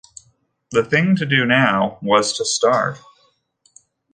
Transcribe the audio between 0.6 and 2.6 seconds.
The thing to do now was to